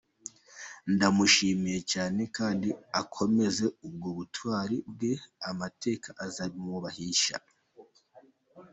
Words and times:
Ndamushimye 0.93 1.77
cyane 1.91 2.21
kdi 2.35 2.69
akomeze 3.01 3.65
ubwo 3.87 4.09
butwari 4.17 4.77
bwe 4.93 5.13
amateka 5.49 6.09
azabimwubahisha. 6.25 7.35